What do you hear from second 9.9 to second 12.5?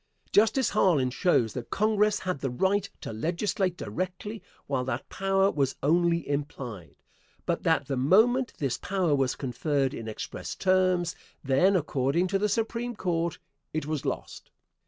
in express terms, then according to the